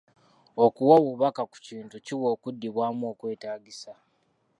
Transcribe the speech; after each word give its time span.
Okuwa 0.65 0.93
obubaka 0.99 1.41
ku 1.51 1.57
kintu 1.67 1.95
kiwa 2.05 2.27
okuddibwamu 2.35 3.03
okwetaagisa. 3.11 3.91